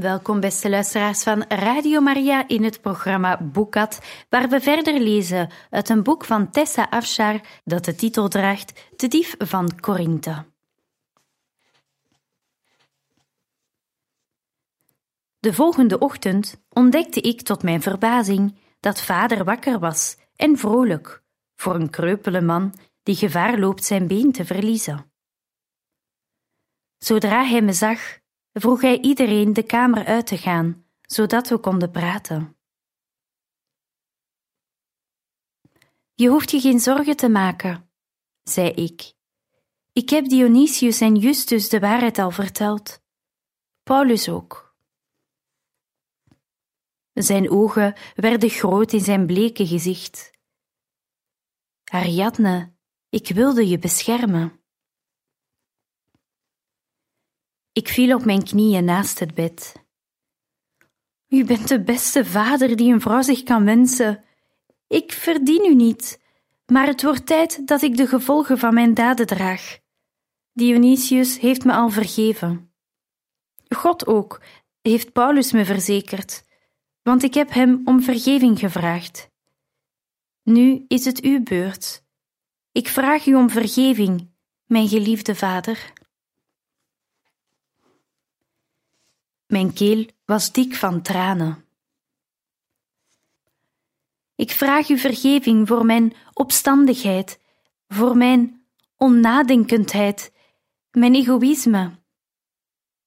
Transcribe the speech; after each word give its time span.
Welkom 0.00 0.40
beste 0.40 0.70
luisteraars 0.70 1.22
van 1.22 1.44
Radio 1.48 2.00
Maria 2.00 2.48
in 2.48 2.64
het 2.64 2.80
programma 2.80 3.42
Boekat, 3.42 4.00
waar 4.28 4.48
we 4.48 4.60
verder 4.60 5.00
lezen 5.00 5.50
uit 5.70 5.88
een 5.88 6.02
boek 6.02 6.24
van 6.24 6.50
Tessa 6.50 6.86
Afshar 6.90 7.40
dat 7.64 7.84
de 7.84 7.94
titel 7.94 8.28
draagt 8.28 8.88
De 8.96 9.08
dief 9.08 9.34
van 9.38 9.80
Korinthe. 9.80 10.44
De 15.38 15.52
volgende 15.52 15.98
ochtend 15.98 16.62
ontdekte 16.68 17.20
ik 17.20 17.42
tot 17.42 17.62
mijn 17.62 17.82
verbazing 17.82 18.58
dat 18.80 19.02
vader 19.02 19.44
wakker 19.44 19.78
was 19.78 20.16
en 20.36 20.58
vrolijk, 20.58 21.22
voor 21.56 21.74
een 21.74 21.90
kreupele 21.90 22.40
man 22.40 22.74
die 23.02 23.16
gevaar 23.16 23.58
loopt 23.58 23.84
zijn 23.84 24.06
been 24.06 24.32
te 24.32 24.44
verliezen. 24.44 25.12
Zodra 26.98 27.44
hij 27.44 27.62
me 27.62 27.72
zag, 27.72 28.18
vroeg 28.52 28.80
hij 28.80 29.00
iedereen 29.00 29.52
de 29.52 29.62
kamer 29.62 30.04
uit 30.04 30.26
te 30.26 30.38
gaan, 30.38 30.84
zodat 31.00 31.48
we 31.48 31.58
konden 31.58 31.90
praten. 31.90 32.56
Je 36.14 36.28
hoeft 36.28 36.50
je 36.50 36.60
geen 36.60 36.80
zorgen 36.80 37.16
te 37.16 37.28
maken, 37.28 37.90
zei 38.42 38.70
ik. 38.70 39.12
Ik 39.92 40.10
heb 40.10 40.28
Dionysius 40.28 41.00
en 41.00 41.16
Justus 41.16 41.68
de 41.68 41.80
waarheid 41.80 42.18
al 42.18 42.30
verteld. 42.30 43.02
Paulus 43.82 44.28
ook. 44.28 44.76
Zijn 47.12 47.50
ogen 47.50 47.94
werden 48.14 48.50
groot 48.50 48.92
in 48.92 49.00
zijn 49.00 49.26
bleke 49.26 49.66
gezicht. 49.66 50.30
Ariadne, 51.84 52.72
ik 53.08 53.28
wilde 53.28 53.68
je 53.68 53.78
beschermen. 53.78 54.59
Ik 57.80 57.88
viel 57.88 58.14
op 58.14 58.24
mijn 58.24 58.44
knieën 58.44 58.84
naast 58.84 59.18
het 59.18 59.34
bed. 59.34 59.72
U 61.28 61.44
bent 61.44 61.68
de 61.68 61.82
beste 61.82 62.24
vader 62.24 62.76
die 62.76 62.92
een 62.92 63.00
vrouw 63.00 63.22
zich 63.22 63.42
kan 63.42 63.64
wensen. 63.64 64.24
Ik 64.86 65.12
verdien 65.12 65.64
u 65.64 65.74
niet, 65.74 66.20
maar 66.66 66.86
het 66.86 67.02
wordt 67.02 67.26
tijd 67.26 67.66
dat 67.66 67.82
ik 67.82 67.96
de 67.96 68.06
gevolgen 68.06 68.58
van 68.58 68.74
mijn 68.74 68.94
daden 68.94 69.26
draag. 69.26 69.78
Dionysius 70.52 71.38
heeft 71.38 71.64
me 71.64 71.72
al 71.72 71.90
vergeven. 71.90 72.72
God 73.68 74.06
ook, 74.06 74.40
heeft 74.82 75.12
Paulus 75.12 75.52
me 75.52 75.64
verzekerd, 75.64 76.44
want 77.02 77.22
ik 77.22 77.34
heb 77.34 77.52
hem 77.52 77.80
om 77.84 78.02
vergeving 78.02 78.58
gevraagd. 78.58 79.30
Nu 80.42 80.84
is 80.88 81.04
het 81.04 81.20
uw 81.20 81.42
beurt. 81.42 82.04
Ik 82.72 82.88
vraag 82.88 83.26
u 83.26 83.34
om 83.34 83.50
vergeving, 83.50 84.30
mijn 84.66 84.88
geliefde 84.88 85.34
vader. 85.34 85.92
Mijn 89.50 89.72
keel 89.72 90.06
was 90.24 90.52
dik 90.52 90.74
van 90.74 91.02
tranen. 91.02 91.64
Ik 94.34 94.50
vraag 94.50 94.88
u 94.88 94.98
vergeving 94.98 95.68
voor 95.68 95.84
mijn 95.84 96.14
opstandigheid, 96.32 97.40
voor 97.88 98.16
mijn 98.16 98.66
onnadenkendheid, 98.96 100.32
mijn 100.90 101.14
egoïsme, 101.14 101.90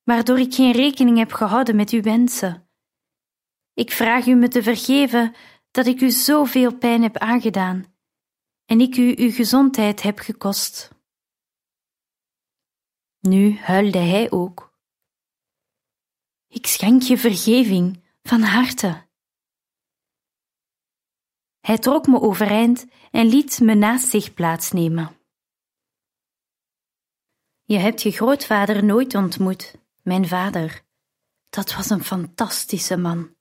waardoor 0.03 0.39
ik 0.39 0.53
geen 0.53 0.71
rekening 0.71 1.17
heb 1.17 1.31
gehouden 1.31 1.75
met 1.75 1.89
uw 1.89 2.01
wensen. 2.01 2.67
Ik 3.73 3.91
vraag 3.91 4.25
u 4.25 4.33
me 4.33 4.47
te 4.47 4.63
vergeven 4.63 5.35
dat 5.71 5.85
ik 5.85 6.01
u 6.01 6.11
zoveel 6.11 6.77
pijn 6.77 7.01
heb 7.01 7.17
aangedaan 7.17 7.85
en 8.65 8.81
ik 8.81 8.97
u 8.97 9.13
uw 9.17 9.31
gezondheid 9.31 10.01
heb 10.01 10.19
gekost. 10.19 10.91
Nu 13.19 13.57
huilde 13.57 13.99
hij 13.99 14.31
ook. 14.31 14.72
Ik 16.53 16.67
schenk 16.67 17.01
je 17.01 17.17
vergeving 17.17 18.03
van 18.23 18.41
harte. 18.41 19.07
Hij 21.59 21.77
trok 21.77 22.07
me 22.07 22.21
overeind 22.21 22.85
en 23.11 23.25
liet 23.25 23.59
me 23.59 23.73
naast 23.73 24.09
zich 24.09 24.33
plaatsnemen. 24.33 25.17
Je 27.63 27.77
hebt 27.77 28.01
je 28.01 28.11
grootvader 28.11 28.83
nooit 28.83 29.15
ontmoet, 29.15 29.75
mijn 30.01 30.27
vader. 30.27 30.81
Dat 31.49 31.75
was 31.75 31.89
een 31.89 32.03
fantastische 32.03 32.97
man. 32.97 33.35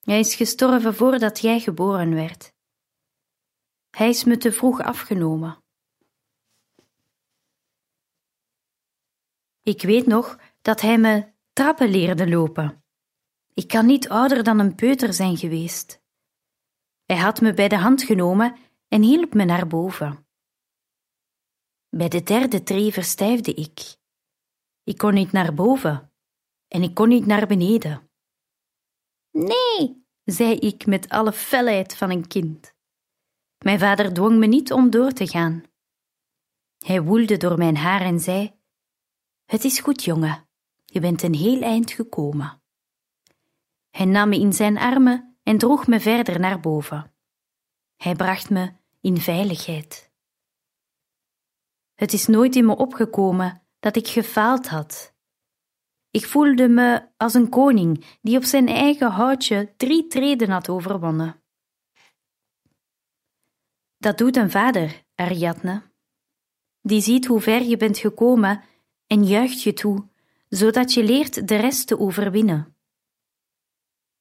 Hij 0.00 0.18
is 0.18 0.34
gestorven 0.34 0.94
voordat 0.94 1.40
jij 1.40 1.60
geboren 1.60 2.14
werd. 2.14 2.52
Hij 3.90 4.08
is 4.08 4.24
me 4.24 4.36
te 4.36 4.52
vroeg 4.52 4.80
afgenomen. 4.80 5.64
Ik 9.62 9.82
weet 9.82 10.06
nog 10.06 10.38
dat 10.62 10.80
hij 10.80 10.98
me 10.98 11.34
trappen 11.56 11.88
leerde 11.88 12.28
lopen. 12.28 12.84
Ik 13.54 13.68
kan 13.68 13.86
niet 13.86 14.08
ouder 14.08 14.42
dan 14.42 14.58
een 14.58 14.74
peuter 14.74 15.12
zijn 15.12 15.36
geweest. 15.36 16.02
Hij 17.04 17.16
had 17.16 17.40
me 17.40 17.54
bij 17.54 17.68
de 17.68 17.76
hand 17.76 18.02
genomen 18.02 18.56
en 18.88 19.02
hielp 19.02 19.34
me 19.34 19.44
naar 19.44 19.66
boven. 19.66 20.26
Bij 21.88 22.08
de 22.08 22.22
derde 22.22 22.62
tree 22.62 22.92
verstijfde 22.92 23.54
ik. 23.54 23.96
Ik 24.82 24.98
kon 24.98 25.14
niet 25.14 25.32
naar 25.32 25.54
boven 25.54 26.12
en 26.68 26.82
ik 26.82 26.94
kon 26.94 27.08
niet 27.08 27.26
naar 27.26 27.46
beneden. 27.46 28.10
Nee, 29.30 30.06
zei 30.24 30.54
ik 30.56 30.86
met 30.86 31.08
alle 31.08 31.32
felheid 31.32 31.96
van 31.96 32.10
een 32.10 32.26
kind. 32.26 32.74
Mijn 33.64 33.78
vader 33.78 34.12
dwong 34.12 34.38
me 34.38 34.46
niet 34.46 34.72
om 34.72 34.90
door 34.90 35.12
te 35.12 35.28
gaan. 35.28 35.62
Hij 36.78 37.02
woelde 37.02 37.36
door 37.36 37.58
mijn 37.58 37.76
haar 37.76 38.00
en 38.00 38.20
zei: 38.20 38.60
Het 39.44 39.64
is 39.64 39.80
goed, 39.80 40.04
jongen. 40.04 40.45
Je 40.96 41.02
bent 41.02 41.22
een 41.22 41.34
heel 41.34 41.62
eind 41.62 41.90
gekomen. 41.90 42.62
Hij 43.90 44.06
nam 44.06 44.28
me 44.28 44.38
in 44.38 44.52
zijn 44.52 44.78
armen 44.78 45.36
en 45.42 45.58
droeg 45.58 45.86
me 45.86 46.00
verder 46.00 46.40
naar 46.40 46.60
boven. 46.60 47.12
Hij 47.96 48.14
bracht 48.14 48.50
me 48.50 48.72
in 49.00 49.16
veiligheid. 49.16 50.12
Het 51.94 52.12
is 52.12 52.26
nooit 52.26 52.56
in 52.56 52.66
me 52.66 52.76
opgekomen 52.76 53.62
dat 53.80 53.96
ik 53.96 54.08
gefaald 54.08 54.68
had. 54.68 55.14
Ik 56.10 56.26
voelde 56.26 56.68
me 56.68 57.08
als 57.16 57.34
een 57.34 57.48
koning 57.48 58.04
die 58.22 58.36
op 58.36 58.44
zijn 58.44 58.68
eigen 58.68 59.10
houtje 59.10 59.72
drie 59.76 60.06
treden 60.06 60.50
had 60.50 60.68
overwonnen. 60.68 61.42
Dat 63.98 64.18
doet 64.18 64.36
een 64.36 64.50
vader, 64.50 65.04
Ariadne. 65.14 65.82
Die 66.82 67.00
ziet 67.00 67.26
hoe 67.26 67.40
ver 67.40 67.62
je 67.62 67.76
bent 67.76 67.98
gekomen 67.98 68.62
en 69.06 69.24
juicht 69.24 69.62
je 69.62 69.72
toe 69.72 70.14
zodat 70.48 70.92
je 70.92 71.04
leert 71.04 71.48
de 71.48 71.56
rest 71.56 71.86
te 71.86 71.98
overwinnen. 71.98 72.76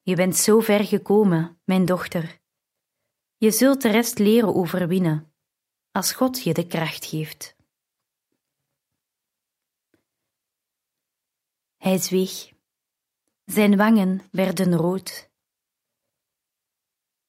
Je 0.02 0.16
bent 0.16 0.36
zo 0.36 0.60
ver 0.60 0.84
gekomen, 0.84 1.60
mijn 1.64 1.86
dochter. 1.86 2.40
Je 3.38 3.52
zult 3.52 3.82
de 3.82 3.90
rest 3.90 4.20
leren 4.20 4.56
overwinnen, 4.56 5.34
als 5.92 6.14
God 6.14 6.44
je 6.44 6.54
de 6.54 6.68
kracht 6.68 7.06
geeft. 7.06 7.56
Hij 11.78 11.98
zweeg. 11.98 12.54
Zijn 13.46 13.78
wangen 13.78 14.22
werden 14.32 14.76
rood. 14.76 15.30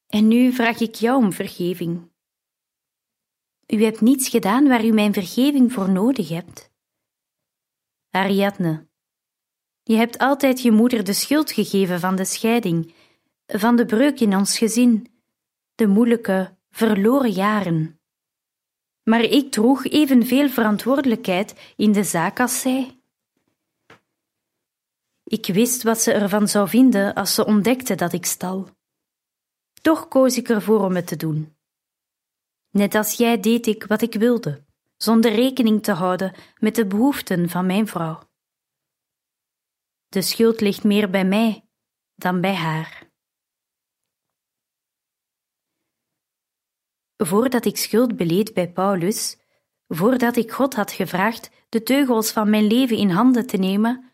En 0.06 0.28
nu 0.28 0.52
vraag 0.52 0.80
ik 0.80 0.94
jou 0.94 1.24
om 1.24 1.32
vergeving. 1.32 2.10
U 3.66 3.84
hebt 3.84 4.00
niets 4.00 4.28
gedaan 4.28 4.68
waar 4.68 4.84
u 4.84 4.92
mijn 4.92 5.12
vergeving 5.12 5.72
voor 5.72 5.90
nodig 5.90 6.28
hebt. 6.28 6.70
Ariadne, 8.16 8.86
je 9.82 9.96
hebt 9.96 10.18
altijd 10.18 10.62
je 10.62 10.70
moeder 10.70 11.04
de 11.04 11.12
schuld 11.12 11.52
gegeven 11.52 12.00
van 12.00 12.16
de 12.16 12.24
scheiding, 12.24 12.94
van 13.46 13.76
de 13.76 13.86
breuk 13.86 14.20
in 14.20 14.36
ons 14.36 14.58
gezin, 14.58 15.06
de 15.74 15.86
moeilijke, 15.86 16.56
verloren 16.70 17.30
jaren. 17.30 18.00
Maar 19.02 19.20
ik 19.20 19.52
droeg 19.52 19.84
evenveel 19.84 20.48
verantwoordelijkheid 20.48 21.74
in 21.76 21.92
de 21.92 22.04
zaak 22.04 22.40
als 22.40 22.60
zij. 22.60 23.00
Ik 25.24 25.46
wist 25.46 25.82
wat 25.82 26.00
ze 26.00 26.12
ervan 26.12 26.48
zou 26.48 26.68
vinden 26.68 27.14
als 27.14 27.34
ze 27.34 27.46
ontdekte 27.46 27.94
dat 27.94 28.12
ik 28.12 28.26
stal. 28.26 28.68
Toch 29.82 30.08
koos 30.08 30.36
ik 30.36 30.48
ervoor 30.48 30.84
om 30.84 30.94
het 30.94 31.06
te 31.06 31.16
doen. 31.16 31.56
Net 32.70 32.94
als 32.94 33.12
jij 33.12 33.40
deed 33.40 33.66
ik 33.66 33.84
wat 33.84 34.02
ik 34.02 34.14
wilde, 34.14 34.65
zonder 34.96 35.32
rekening 35.32 35.82
te 35.82 35.92
houden 35.92 36.34
met 36.58 36.74
de 36.74 36.86
behoeften 36.86 37.48
van 37.48 37.66
mijn 37.66 37.86
vrouw. 37.86 38.28
De 40.08 40.22
schuld 40.22 40.60
ligt 40.60 40.84
meer 40.84 41.10
bij 41.10 41.24
mij 41.24 41.68
dan 42.14 42.40
bij 42.40 42.54
haar. 42.54 43.10
Voordat 47.16 47.64
ik 47.64 47.76
schuld 47.76 48.16
beleed 48.16 48.54
bij 48.54 48.72
Paulus, 48.72 49.38
voordat 49.88 50.36
ik 50.36 50.50
God 50.50 50.74
had 50.74 50.92
gevraagd 50.92 51.50
de 51.68 51.82
teugels 51.82 52.30
van 52.30 52.50
mijn 52.50 52.66
leven 52.66 52.96
in 52.96 53.10
handen 53.10 53.46
te 53.46 53.56
nemen, 53.56 54.12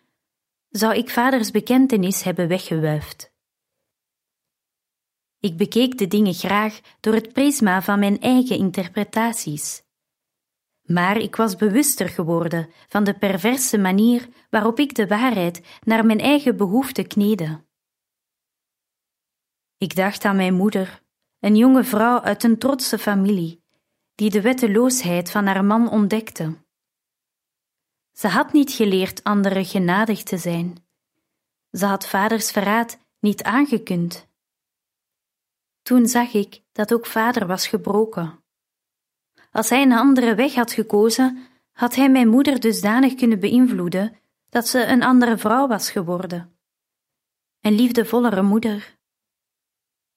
zou 0.69 0.95
ik 0.95 1.11
vaders 1.11 1.51
bekentenis 1.51 2.23
hebben 2.23 2.49
weggewuifd. 2.49 3.33
Ik 5.41 5.57
bekeek 5.57 5.99
de 5.99 6.07
dingen 6.07 6.35
graag 6.35 6.81
door 7.01 7.15
het 7.15 7.33
prisma 7.33 7.83
van 7.83 7.99
mijn 7.99 8.21
eigen 8.21 8.57
interpretaties. 8.57 9.83
Maar 10.93 11.17
ik 11.17 11.37
was 11.37 11.57
bewuster 11.57 12.09
geworden 12.09 12.71
van 12.89 13.05
de 13.05 13.15
perverse 13.15 13.79
manier 13.79 14.29
waarop 14.51 14.79
ik 14.79 14.95
de 14.95 15.07
waarheid 15.07 15.61
naar 15.81 16.07
mijn 16.07 16.21
eigen 16.21 16.57
behoefte 16.57 17.03
kneedde. 17.03 17.65
Ik 19.77 19.95
dacht 19.97 20.25
aan 20.25 20.37
mijn 20.37 20.55
moeder, 20.55 21.03
een 21.39 21.57
jonge 21.57 21.85
vrouw 21.85 22.21
uit 22.21 22.45
een 22.45 22.59
trotse 22.59 22.99
familie, 22.99 23.65
die 24.15 24.31
de 24.31 24.41
wetteloosheid 24.41 25.31
van 25.31 25.47
haar 25.47 25.65
man 25.65 25.91
ontdekte. 25.91 26.57
Ze 28.13 28.29
had 28.29 28.53
niet 28.53 28.73
geleerd 28.73 29.25
anderen 29.25 29.65
genadig 29.65 30.23
te 30.23 30.39
zijn. 30.39 30.87
Ze 31.71 31.87
had 31.87 32.07
vaders 32.07 32.51
verraad 32.51 32.99
niet 33.19 33.43
aangekund. 33.43 34.29
Toen 35.83 36.07
zag 36.07 36.33
ik 36.33 36.63
dat 36.73 36.93
ook 36.93 37.07
vader 37.07 37.47
was 37.47 37.67
gebroken. 37.67 38.42
Als 39.53 39.69
hij 39.69 39.83
een 39.83 39.93
andere 39.93 40.35
weg 40.35 40.55
had 40.55 40.73
gekozen, 40.73 41.47
had 41.73 41.95
hij 41.95 42.11
mijn 42.11 42.29
moeder 42.29 42.61
dusdanig 42.61 43.15
kunnen 43.15 43.41
beïnvloeden 43.41 44.17
dat 44.49 44.69
ze 44.69 44.85
een 44.85 45.03
andere 45.03 45.39
vrouw 45.39 45.67
was 45.67 45.91
geworden. 45.91 46.57
Een 47.61 47.75
liefdevollere 47.75 48.43
moeder. 48.43 48.99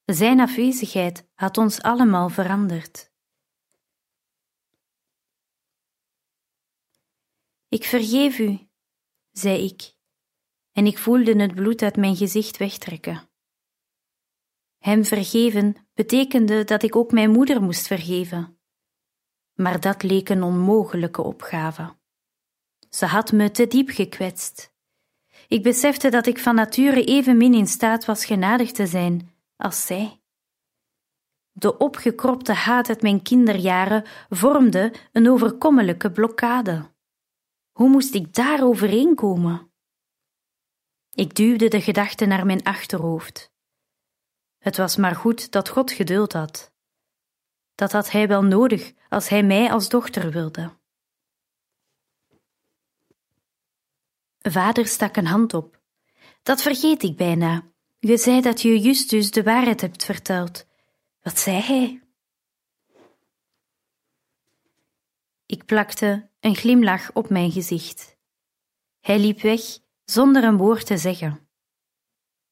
Zijn 0.05 0.39
afwezigheid 0.39 1.27
had 1.33 1.57
ons 1.57 1.81
allemaal 1.81 2.29
veranderd. 2.29 3.11
Ik 7.69 7.83
vergeef 7.83 8.39
u, 8.39 8.67
zei 9.31 9.63
ik, 9.65 9.95
en 10.71 10.85
ik 10.85 10.97
voelde 10.97 11.41
het 11.41 11.55
bloed 11.55 11.81
uit 11.81 11.95
mijn 11.95 12.15
gezicht 12.15 12.57
wegtrekken. 12.57 13.29
Hem 14.77 15.05
vergeven 15.05 15.87
betekende 15.93 16.63
dat 16.63 16.83
ik 16.83 16.95
ook 16.95 17.11
mijn 17.11 17.31
moeder 17.31 17.61
moest 17.61 17.87
vergeven. 17.87 18.54
Maar 19.55 19.79
dat 19.79 20.03
leek 20.03 20.29
een 20.29 20.43
onmogelijke 20.43 21.21
opgave. 21.21 21.95
Ze 22.89 23.05
had 23.05 23.31
me 23.31 23.51
te 23.51 23.67
diep 23.67 23.89
gekwetst. 23.89 24.73
Ik 25.47 25.63
besefte 25.63 26.09
dat 26.09 26.25
ik 26.25 26.39
van 26.39 26.55
nature 26.55 27.03
evenmin 27.03 27.53
in 27.53 27.67
staat 27.67 28.05
was 28.05 28.25
genadig 28.25 28.71
te 28.71 28.87
zijn 28.87 29.33
als 29.55 29.85
zij. 29.85 30.19
De 31.51 31.77
opgekropte 31.77 32.53
haat 32.53 32.89
uit 32.89 33.01
mijn 33.01 33.21
kinderjaren 33.21 34.03
vormde 34.29 34.93
een 35.11 35.29
overkomelijke 35.29 36.11
blokkade. 36.11 36.93
Hoe 37.71 37.89
moest 37.89 38.13
ik 38.13 38.33
daar 38.33 38.63
overheen 38.63 39.15
komen? 39.15 39.71
Ik 41.11 41.35
duwde 41.35 41.67
de 41.67 41.81
gedachte 41.81 42.25
naar 42.25 42.45
mijn 42.45 42.63
achterhoofd. 42.63 43.51
Het 44.57 44.77
was 44.77 44.95
maar 44.95 45.15
goed 45.15 45.51
dat 45.51 45.69
God 45.69 45.91
geduld 45.91 46.33
had. 46.33 46.74
Dat 47.75 47.91
had 47.91 48.11
Hij 48.11 48.27
wel 48.27 48.43
nodig 48.43 48.93
als 49.09 49.29
Hij 49.29 49.43
mij 49.43 49.71
als 49.71 49.89
dochter 49.89 50.31
wilde. 50.31 50.77
Vader 54.39 54.87
stak 54.87 55.15
een 55.15 55.25
hand 55.25 55.53
op. 55.53 55.81
Dat 56.43 56.61
vergeet 56.61 57.03
ik 57.03 57.17
bijna. 57.17 57.71
Je 57.99 58.17
zei 58.17 58.41
dat 58.41 58.61
je 58.61 58.79
Justus 58.79 59.31
de 59.31 59.43
waarheid 59.43 59.81
hebt 59.81 60.05
verteld. 60.05 60.65
Wat 61.21 61.39
zei 61.39 61.61
hij? 61.61 62.01
Ik 65.45 65.65
plakte 65.65 66.29
een 66.39 66.55
glimlach 66.55 67.13
op 67.13 67.29
mijn 67.29 67.51
gezicht. 67.51 68.17
Hij 68.99 69.19
liep 69.19 69.41
weg 69.41 69.61
zonder 70.03 70.43
een 70.43 70.57
woord 70.57 70.85
te 70.85 70.97
zeggen. 70.97 71.49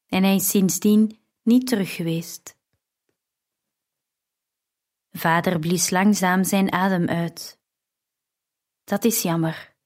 En 0.06 0.22
hij 0.22 0.34
is 0.34 0.48
sindsdien 0.48 1.18
niet 1.42 1.66
terug 1.66 1.94
geweest. 1.94 2.53
Vader 5.16 5.58
blies 5.58 5.90
langzaam 5.90 6.44
zijn 6.44 6.72
adem 6.72 7.08
uit. 7.08 7.60
Dat 8.84 9.04
is 9.04 9.22
jammer. 9.22 9.76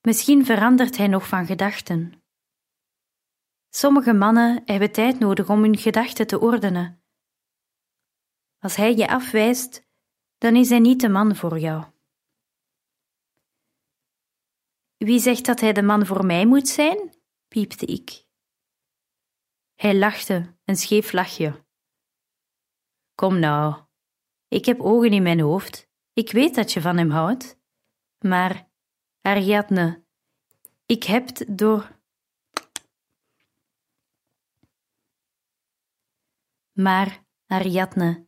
Misschien 0.00 0.44
verandert 0.44 0.96
hij 0.96 1.06
nog 1.06 1.28
van 1.28 1.46
gedachten. 1.46 2.22
Sommige 3.68 4.12
mannen 4.12 4.62
hebben 4.64 4.92
tijd 4.92 5.18
nodig 5.18 5.48
om 5.48 5.62
hun 5.62 5.76
gedachten 5.76 6.26
te 6.26 6.40
ordenen. 6.40 7.02
Als 8.58 8.76
hij 8.76 8.96
je 8.96 9.08
afwijst, 9.08 9.88
dan 10.38 10.56
is 10.56 10.68
hij 10.68 10.78
niet 10.78 11.00
de 11.00 11.08
man 11.08 11.36
voor 11.36 11.58
jou. 11.58 11.84
Wie 14.96 15.18
zegt 15.18 15.44
dat 15.44 15.60
hij 15.60 15.72
de 15.72 15.82
man 15.82 16.06
voor 16.06 16.26
mij 16.26 16.46
moet 16.46 16.68
zijn? 16.68 17.14
piepte 17.48 17.86
ik. 17.86 18.26
Hij 19.74 19.98
lachte, 19.98 20.56
een 20.64 20.76
scheef 20.76 21.12
lachje. 21.12 21.64
Kom 23.14 23.38
nou, 23.38 23.81
ik 24.52 24.64
heb 24.64 24.80
ogen 24.80 25.12
in 25.12 25.22
mijn 25.22 25.40
hoofd. 25.40 25.88
Ik 26.12 26.32
weet 26.32 26.54
dat 26.54 26.72
je 26.72 26.80
van 26.80 26.96
hem 26.96 27.10
houdt. 27.10 27.58
Maar, 28.18 28.68
Ariadne, 29.20 30.04
ik 30.86 31.04
heb 31.04 31.28
door. 31.46 32.00
Maar, 36.72 37.24
Ariadne, 37.46 38.26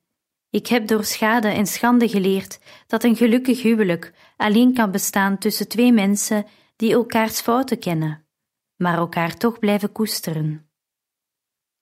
ik 0.51 0.67
heb 0.67 0.87
door 0.87 1.05
schade 1.05 1.49
en 1.49 1.67
schande 1.67 2.09
geleerd 2.09 2.59
dat 2.87 3.05
een 3.05 3.17
gelukkig 3.17 3.63
huwelijk 3.63 4.13
alleen 4.37 4.75
kan 4.75 4.91
bestaan 4.91 5.39
tussen 5.39 5.69
twee 5.69 5.93
mensen 5.93 6.47
die 6.77 6.93
elkaars 6.93 7.41
fouten 7.41 7.79
kennen, 7.79 8.27
maar 8.77 8.97
elkaar 8.97 9.37
toch 9.37 9.59
blijven 9.59 9.93
koesteren. 9.93 10.71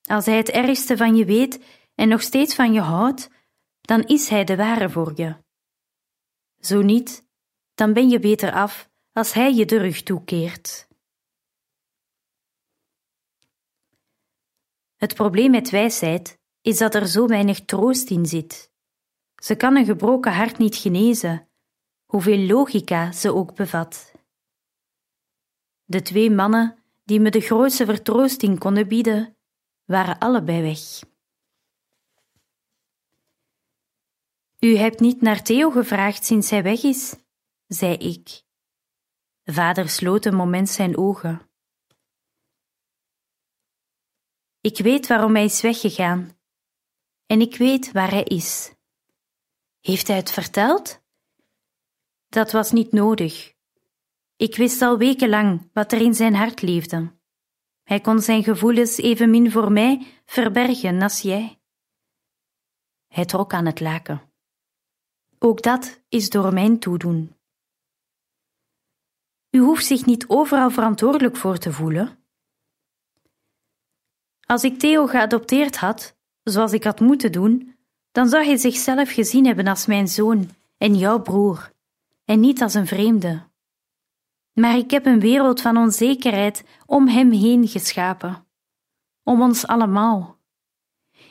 Als 0.01 0.25
hij 0.25 0.37
het 0.37 0.49
ergste 0.49 0.97
van 0.97 1.15
je 1.15 1.25
weet 1.25 1.63
en 1.95 2.07
nog 2.07 2.21
steeds 2.21 2.55
van 2.55 2.73
je 2.73 2.81
houdt, 2.81 3.29
dan 3.87 4.03
is 4.03 4.29
hij 4.29 4.43
de 4.43 4.55
ware 4.55 4.89
voor 4.89 5.11
je. 5.15 5.35
Zo 6.59 6.81
niet, 6.81 7.27
dan 7.73 7.93
ben 7.93 8.09
je 8.09 8.19
beter 8.19 8.51
af 8.51 8.89
als 9.11 9.33
hij 9.33 9.53
je 9.53 9.65
de 9.65 9.77
rug 9.77 10.03
toekeert. 10.03 10.87
Het 14.95 15.13
probleem 15.13 15.51
met 15.51 15.69
wijsheid 15.69 16.39
is 16.61 16.77
dat 16.77 16.95
er 16.95 17.07
zo 17.07 17.27
weinig 17.27 17.65
troost 17.65 18.09
in 18.09 18.25
zit. 18.25 18.71
Ze 19.35 19.55
kan 19.55 19.75
een 19.75 19.85
gebroken 19.85 20.33
hart 20.33 20.57
niet 20.57 20.75
genezen, 20.75 21.49
hoeveel 22.05 22.37
logica 22.37 23.11
ze 23.11 23.33
ook 23.33 23.55
bevat. 23.55 24.11
De 25.83 26.01
twee 26.01 26.31
mannen 26.31 26.83
die 27.03 27.19
me 27.19 27.29
de 27.29 27.41
grootste 27.41 27.85
vertroosting 27.85 28.59
konden 28.59 28.87
bieden, 28.87 29.37
waren 29.85 30.19
allebei 30.19 30.61
weg. 30.61 31.11
U 34.63 34.75
hebt 34.75 34.99
niet 34.99 35.21
naar 35.21 35.43
Theo 35.43 35.69
gevraagd 35.69 36.25
sinds 36.25 36.49
hij 36.49 36.63
weg 36.63 36.83
is, 36.83 37.15
zei 37.67 37.93
ik. 37.93 38.43
Vader 39.43 39.89
sloot 39.89 40.25
een 40.25 40.35
moment 40.35 40.69
zijn 40.69 40.97
ogen. 40.97 41.49
Ik 44.61 44.77
weet 44.77 45.07
waarom 45.07 45.35
hij 45.35 45.43
is 45.43 45.61
weggegaan. 45.61 46.37
En 47.25 47.41
ik 47.41 47.55
weet 47.55 47.91
waar 47.91 48.09
hij 48.09 48.23
is. 48.23 48.75
Heeft 49.79 50.07
hij 50.07 50.15
het 50.17 50.31
verteld? 50.31 51.01
Dat 52.27 52.51
was 52.51 52.71
niet 52.71 52.91
nodig. 52.91 53.53
Ik 54.35 54.55
wist 54.55 54.81
al 54.81 54.97
wekenlang 54.97 55.69
wat 55.73 55.91
er 55.91 56.01
in 56.01 56.13
zijn 56.13 56.35
hart 56.35 56.61
leefde. 56.61 57.15
Hij 57.83 57.99
kon 57.99 58.21
zijn 58.21 58.43
gevoelens 58.43 58.97
evenmin 58.97 59.51
voor 59.51 59.71
mij 59.71 60.21
verbergen 60.25 61.01
als 61.01 61.21
jij. 61.21 61.61
Hij 63.07 63.25
trok 63.25 63.53
aan 63.53 63.65
het 63.65 63.79
laken. 63.79 64.32
Ook 65.45 65.61
dat 65.61 66.01
is 66.09 66.29
door 66.29 66.53
mijn 66.53 66.79
toedoen. 66.79 67.35
U 69.49 69.59
hoeft 69.59 69.85
zich 69.85 70.05
niet 70.05 70.27
overal 70.27 70.69
verantwoordelijk 70.69 71.35
voor 71.35 71.57
te 71.57 71.71
voelen. 71.71 72.23
Als 74.45 74.63
ik 74.63 74.79
Theo 74.79 75.07
geadopteerd 75.07 75.77
had, 75.77 76.17
zoals 76.43 76.71
ik 76.71 76.83
had 76.83 76.99
moeten 76.99 77.31
doen, 77.31 77.75
dan 78.11 78.29
zou 78.29 78.45
hij 78.45 78.57
zichzelf 78.57 79.11
gezien 79.11 79.45
hebben 79.45 79.67
als 79.67 79.85
mijn 79.85 80.07
zoon 80.07 80.49
en 80.77 80.95
jouw 80.95 81.21
broer, 81.21 81.73
en 82.25 82.39
niet 82.39 82.61
als 82.61 82.73
een 82.73 82.87
vreemde. 82.87 83.49
Maar 84.53 84.77
ik 84.77 84.91
heb 84.91 85.05
een 85.05 85.19
wereld 85.19 85.61
van 85.61 85.77
onzekerheid 85.77 86.63
om 86.85 87.07
hem 87.07 87.31
heen 87.31 87.67
geschapen. 87.67 88.47
Om 89.23 89.41
ons 89.41 89.67
allemaal. 89.67 90.39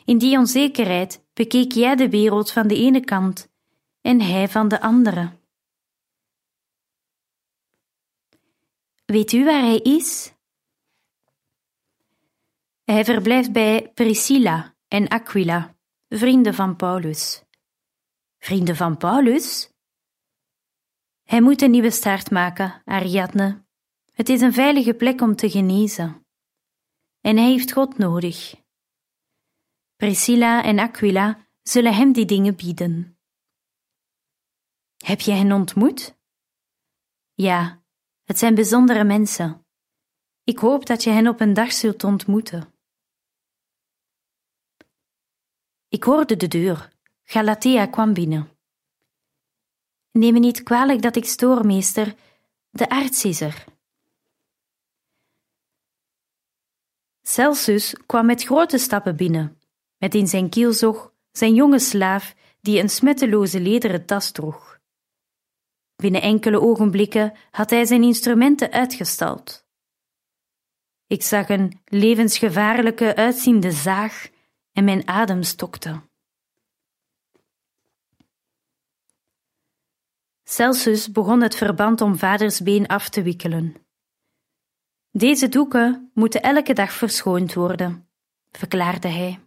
In 0.04 0.18
die 0.18 0.38
onzekerheid 0.38 1.24
bekeek 1.32 1.72
jij 1.72 1.96
de 1.96 2.08
wereld 2.08 2.50
van 2.50 2.66
de 2.66 2.76
ene 2.76 3.00
kant 3.00 3.50
en 4.02 4.20
hij 4.20 4.48
van 4.48 4.68
de 4.68 4.80
andere. 4.80 5.32
Weet 9.04 9.32
u 9.32 9.44
waar 9.44 9.62
hij 9.62 9.78
is? 9.78 10.32
Hij 12.84 13.04
verblijft 13.04 13.52
bij 13.52 13.90
Priscilla 13.94 14.74
en 14.88 15.08
Aquila, 15.08 15.76
vrienden 16.08 16.54
van 16.54 16.76
Paulus. 16.76 17.42
Vrienden 18.38 18.76
van 18.76 18.96
Paulus? 18.96 19.70
Hij 21.22 21.40
moet 21.40 21.62
een 21.62 21.70
nieuwe 21.70 21.90
start 21.90 22.30
maken, 22.30 22.82
Ariadne. 22.84 23.64
Het 24.12 24.28
is 24.28 24.40
een 24.40 24.52
veilige 24.52 24.94
plek 24.94 25.20
om 25.20 25.36
te 25.36 25.50
genezen. 25.50 26.26
En 27.20 27.36
hij 27.36 27.50
heeft 27.50 27.72
God 27.72 27.98
nodig. 27.98 28.54
Priscilla 29.96 30.62
en 30.62 30.78
Aquila 30.78 31.46
zullen 31.62 31.94
hem 31.94 32.12
die 32.12 32.24
dingen 32.24 32.56
bieden. 32.56 33.11
Heb 35.02 35.20
je 35.20 35.32
hen 35.32 35.52
ontmoet? 35.52 36.16
Ja, 37.34 37.82
het 38.24 38.38
zijn 38.38 38.54
bijzondere 38.54 39.04
mensen. 39.04 39.66
Ik 40.44 40.58
hoop 40.58 40.86
dat 40.86 41.02
je 41.02 41.10
hen 41.10 41.28
op 41.28 41.40
een 41.40 41.52
dag 41.52 41.72
zult 41.72 42.04
ontmoeten. 42.04 42.74
Ik 45.88 46.04
hoorde 46.04 46.36
de 46.36 46.48
deur. 46.48 46.92
Galatea 47.24 47.86
kwam 47.86 48.12
binnen. 48.12 48.50
Neem 50.10 50.32
me 50.32 50.38
niet 50.38 50.62
kwalijk 50.62 51.02
dat 51.02 51.16
ik 51.16 51.24
stoor, 51.24 51.66
meester. 51.66 52.14
De 52.70 52.88
arts 52.88 53.24
is 53.24 53.40
er. 53.40 53.64
Celsus 57.22 57.94
kwam 58.06 58.26
met 58.26 58.44
grote 58.44 58.78
stappen 58.78 59.16
binnen, 59.16 59.60
met 59.96 60.14
in 60.14 60.28
zijn 60.28 60.48
kielzog 60.48 61.12
zijn 61.30 61.54
jonge 61.54 61.78
slaaf 61.78 62.34
die 62.60 62.80
een 62.80 62.90
smetteloze 62.90 63.60
lederen 63.60 64.06
tas 64.06 64.30
droeg. 64.30 64.80
Binnen 66.02 66.22
enkele 66.22 66.60
ogenblikken 66.60 67.32
had 67.50 67.70
hij 67.70 67.84
zijn 67.84 68.02
instrumenten 68.02 68.70
uitgestald. 68.70 69.66
Ik 71.06 71.22
zag 71.22 71.48
een 71.48 71.80
levensgevaarlijke 71.84 73.16
uitziende 73.16 73.72
zaag 73.72 74.28
en 74.72 74.84
mijn 74.84 75.08
adem 75.08 75.42
stokte. 75.42 76.00
Celsus 80.42 81.12
begon 81.12 81.40
het 81.42 81.54
verband 81.54 82.00
om 82.00 82.16
vaders 82.16 82.60
been 82.60 82.86
af 82.86 83.08
te 83.08 83.22
wikkelen. 83.22 83.76
Deze 85.10 85.48
doeken 85.48 86.10
moeten 86.14 86.42
elke 86.42 86.72
dag 86.72 86.92
verschoond 86.92 87.54
worden, 87.54 88.08
verklaarde 88.50 89.08
hij. 89.08 89.40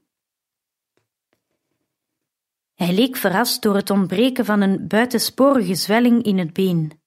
Hij 2.75 2.94
leek 2.94 3.15
verrast 3.15 3.62
door 3.62 3.75
het 3.75 3.89
ontbreken 3.89 4.46
van 4.46 4.62
een 4.62 4.88
buitensporige 4.88 5.75
zwelling 5.75 6.24
in 6.24 6.38
het 6.38 6.53
been. 6.53 7.01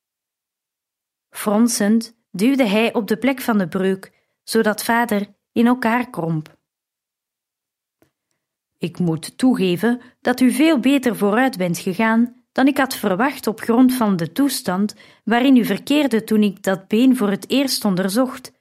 Fronsend 1.30 2.16
duwde 2.30 2.66
hij 2.66 2.94
op 2.94 3.06
de 3.06 3.16
plek 3.16 3.40
van 3.40 3.58
de 3.58 3.68
breuk, 3.68 4.12
zodat 4.42 4.84
vader 4.84 5.34
in 5.52 5.66
elkaar 5.66 6.10
kromp. 6.10 6.56
Ik 8.78 8.98
moet 8.98 9.38
toegeven 9.38 10.00
dat 10.20 10.40
u 10.40 10.50
veel 10.50 10.80
beter 10.80 11.16
vooruit 11.16 11.56
bent 11.56 11.78
gegaan 11.78 12.44
dan 12.52 12.66
ik 12.66 12.78
had 12.78 12.94
verwacht 12.94 13.46
op 13.46 13.60
grond 13.60 13.94
van 13.94 14.16
de 14.16 14.32
toestand 14.32 14.94
waarin 15.24 15.56
u 15.56 15.64
verkeerde 15.64 16.24
toen 16.24 16.42
ik 16.42 16.62
dat 16.62 16.88
been 16.88 17.16
voor 17.16 17.30
het 17.30 17.50
eerst 17.50 17.84
onderzocht. 17.84 18.52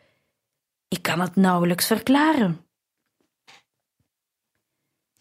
Ik 0.87 1.01
kan 1.01 1.19
het 1.19 1.35
nauwelijks 1.35 1.87
verklaren. 1.87 2.66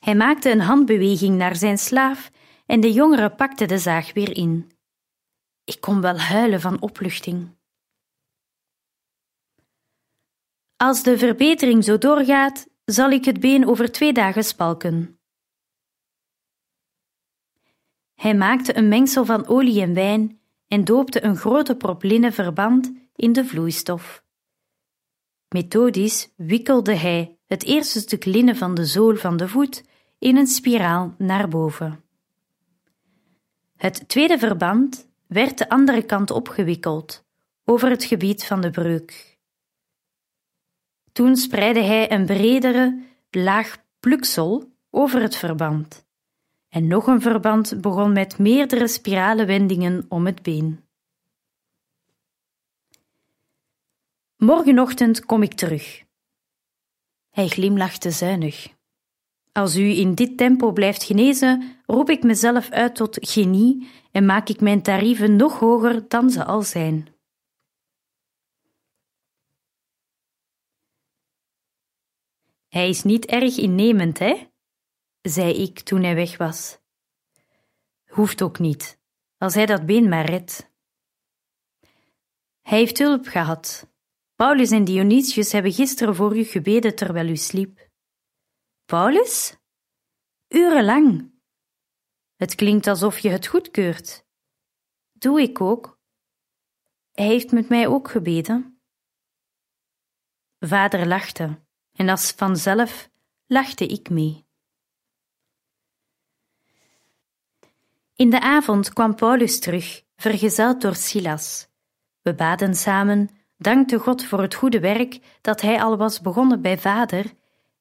Hij 0.06 0.14
maakte 0.14 0.50
een 0.50 0.60
handbeweging 0.60 1.36
naar 1.36 1.56
zijn 1.56 1.78
slaaf 1.78 2.30
en 2.66 2.80
de 2.80 2.92
jongere 2.92 3.30
pakte 3.30 3.66
de 3.66 3.78
zaag 3.78 4.12
weer 4.12 4.36
in. 4.36 4.70
Ik 5.64 5.80
kon 5.80 6.00
wel 6.00 6.18
huilen 6.18 6.60
van 6.60 6.80
opluchting. 6.80 7.56
Als 10.76 11.02
de 11.02 11.18
verbetering 11.18 11.84
zo 11.84 11.98
doorgaat, 11.98 12.66
zal 12.84 13.10
ik 13.10 13.24
het 13.24 13.40
been 13.40 13.66
over 13.66 13.92
twee 13.92 14.12
dagen 14.12 14.44
spalken. 14.44 15.20
Hij 18.14 18.34
maakte 18.34 18.76
een 18.76 18.88
mengsel 18.88 19.24
van 19.24 19.46
olie 19.46 19.80
en 19.80 19.94
wijn 19.94 20.40
en 20.68 20.84
doopte 20.84 21.24
een 21.24 21.36
grote 21.36 21.76
prop 21.76 22.02
linnen 22.02 22.32
verband 22.32 22.92
in 23.14 23.32
de 23.32 23.44
vloeistof. 23.44 24.24
Methodisch 25.48 26.32
wikkelde 26.36 26.94
hij 26.94 27.38
het 27.46 27.64
eerste 27.64 28.00
stuk 28.00 28.24
linnen 28.24 28.56
van 28.56 28.74
de 28.74 28.84
zool 28.84 29.16
van 29.16 29.36
de 29.36 29.48
voet 29.48 29.82
in 30.18 30.36
een 30.36 30.46
spiraal 30.46 31.14
naar 31.18 31.48
boven. 31.48 32.04
Het 33.76 34.08
tweede 34.08 34.38
verband 34.38 35.08
werd 35.26 35.58
de 35.58 35.68
andere 35.68 36.02
kant 36.02 36.30
opgewikkeld, 36.30 37.24
over 37.64 37.90
het 37.90 38.04
gebied 38.04 38.44
van 38.44 38.60
de 38.60 38.70
breuk. 38.70 39.38
Toen 41.12 41.36
spreidde 41.36 41.82
hij 41.82 42.12
een 42.12 42.26
bredere 42.26 43.02
laag 43.30 43.76
pluksel 44.00 44.72
over 44.90 45.20
het 45.20 45.36
verband 45.36 46.06
en 46.68 46.86
nog 46.86 47.06
een 47.06 47.20
verband 47.20 47.80
begon 47.80 48.12
met 48.12 48.38
meerdere 48.38 48.88
spirale 48.88 49.44
wendingen 49.44 50.06
om 50.08 50.26
het 50.26 50.42
been. 50.42 50.84
Morgenochtend 54.36 55.24
kom 55.24 55.42
ik 55.42 55.54
terug. 55.54 56.04
Hij 57.30 57.48
glimlachte 57.48 58.10
zuinig. 58.10 58.75
Als 59.56 59.76
u 59.76 59.98
in 59.98 60.14
dit 60.14 60.36
tempo 60.36 60.72
blijft 60.72 61.02
genezen, 61.02 61.76
roep 61.86 62.10
ik 62.10 62.22
mezelf 62.22 62.70
uit 62.70 62.94
tot 62.94 63.18
genie 63.20 63.88
en 64.12 64.26
maak 64.26 64.48
ik 64.48 64.60
mijn 64.60 64.82
tarieven 64.82 65.36
nog 65.36 65.58
hoger 65.58 66.08
dan 66.08 66.30
ze 66.30 66.44
al 66.44 66.62
zijn. 66.62 67.08
Hij 72.68 72.88
is 72.88 73.02
niet 73.02 73.26
erg 73.26 73.56
innemend, 73.56 74.18
hè? 74.18 74.48
zei 75.22 75.52
ik 75.52 75.80
toen 75.80 76.02
hij 76.02 76.14
weg 76.14 76.36
was. 76.36 76.78
Hoeft 78.06 78.42
ook 78.42 78.58
niet, 78.58 78.98
als 79.38 79.54
hij 79.54 79.66
dat 79.66 79.86
been 79.86 80.08
maar 80.08 80.24
redt. 80.24 80.70
Hij 82.62 82.78
heeft 82.78 82.98
hulp 82.98 83.26
gehad. 83.26 83.90
Paulus 84.34 84.70
en 84.70 84.84
Dionysius 84.84 85.52
hebben 85.52 85.72
gisteren 85.72 86.14
voor 86.14 86.36
u 86.36 86.44
gebeden 86.44 86.94
terwijl 86.96 87.28
u 87.28 87.36
sliep. 87.36 87.85
Paulus? 88.86 89.56
Urenlang. 90.48 91.32
Het 92.36 92.54
klinkt 92.54 92.86
alsof 92.86 93.18
je 93.18 93.28
het 93.28 93.46
goedkeurt. 93.46 94.26
Doe 95.12 95.40
ik 95.40 95.60
ook. 95.60 96.00
Hij 97.12 97.26
heeft 97.26 97.52
met 97.52 97.68
mij 97.68 97.86
ook 97.86 98.10
gebeden. 98.10 98.80
Vader 100.58 101.06
lachte, 101.06 101.60
en 101.92 102.08
als 102.08 102.30
vanzelf 102.30 103.10
lachte 103.46 103.86
ik 103.86 104.10
mee. 104.10 104.46
In 108.14 108.30
de 108.30 108.40
avond 108.40 108.92
kwam 108.92 109.14
Paulus 109.14 109.60
terug, 109.60 110.04
vergezeld 110.16 110.80
door 110.80 110.94
Silas. 110.94 111.68
We 112.22 112.34
baden 112.34 112.74
samen, 112.74 113.28
dankten 113.56 114.00
God 114.00 114.24
voor 114.24 114.40
het 114.40 114.54
goede 114.54 114.80
werk 114.80 115.38
dat 115.40 115.60
hij 115.60 115.82
al 115.82 115.96
was 115.96 116.20
begonnen 116.20 116.62
bij 116.62 116.78
vader 116.78 117.34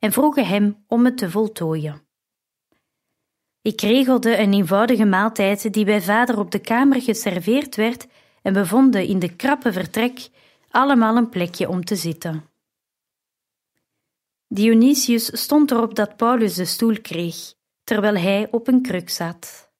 en 0.06 0.12
vroegen 0.12 0.46
hem 0.46 0.84
om 0.88 1.06
het 1.06 1.18
te 1.18 1.30
voltooien. 1.30 2.08
Ik 3.62 3.82
regelde 3.82 4.38
een 4.38 4.54
eenvoudige 4.54 5.06
maaltijd 5.06 5.74
die 5.74 5.86
bij 5.86 6.02
vader 6.02 6.40
op 6.40 6.52
de 6.52 6.60
kamer 6.60 7.02
geserveerd 7.02 7.76
werd 7.76 8.08
en 8.42 8.54
we 8.54 8.66
vonden 8.66 9.08
in 9.08 9.20
de 9.20 9.36
krappe 9.36 9.74
vertrek 9.74 10.30
allemaal 10.70 11.18
een 11.18 11.30
plekje 11.30 11.70
om 11.70 11.86
te 11.86 11.96
zitten. 11.96 12.50
Dionysius 14.48 15.42
stond 15.42 15.72
erop 15.72 15.96
dat 15.96 16.18
Paulus 16.18 16.56
de 16.56 16.66
stoel 16.66 17.02
kreeg, 17.02 17.54
terwijl 17.84 18.16
hij 18.16 18.48
op 18.52 18.68
een 18.68 18.82
kruk 18.82 19.10
zat. 19.10 19.72